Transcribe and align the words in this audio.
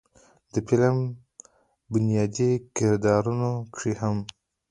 د 0.53 0.55
فلم 0.67 0.97
بنيادي 1.91 2.51
کردارونو 2.77 3.51
کښې 3.73 3.93
هم 4.01 4.17